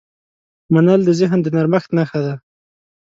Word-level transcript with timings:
منل 0.73 1.01
د 1.05 1.09
ذهن 1.19 1.39
د 1.43 1.47
نرمښت 1.55 1.89
نښه 1.97 2.19
ده. 2.25 2.35